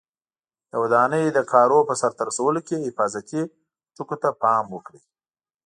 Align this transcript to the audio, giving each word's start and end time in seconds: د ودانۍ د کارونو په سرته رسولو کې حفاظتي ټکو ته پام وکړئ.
د 0.71 0.73
ودانۍ 0.81 1.25
د 1.31 1.39
کارونو 1.51 1.87
په 1.89 1.93
سرته 2.01 2.21
رسولو 2.29 2.59
کې 2.67 2.85
حفاظتي 2.87 3.41
ټکو 3.95 4.15
ته 4.21 4.29
پام 4.41 4.65
وکړئ. 4.75 5.01